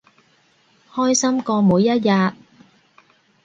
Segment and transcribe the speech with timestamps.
[0.93, 2.33] 開心過每一日